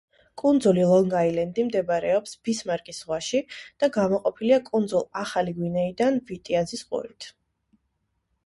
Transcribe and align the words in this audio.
კუნძული 0.41 0.85
ლონგ-აილენდი 0.91 1.65
მდებარეობს 1.67 2.33
ბისმარკის 2.47 3.01
ზღვაში 3.05 3.41
და 3.83 3.91
გამოყოფილია 3.99 4.59
კუნძულ 4.71 5.07
ახალი 5.25 5.55
გვინეიდან 5.61 6.19
ვიტიაზის 6.33 6.87
ყურით. 6.91 7.33